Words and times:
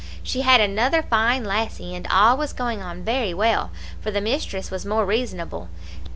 She 0.23 0.41
had 0.41 0.59
another 0.59 1.03
fine 1.03 1.43
lassie, 1.45 1.93
and 1.93 2.07
all 2.09 2.35
was 2.35 2.53
going 2.53 2.81
on 2.81 3.03
very 3.03 3.35
well, 3.35 3.69
for 4.01 4.09
the 4.09 4.19
mistress 4.19 4.71
was 4.71 4.83
more 4.83 5.05
reasonable. 5.05 5.69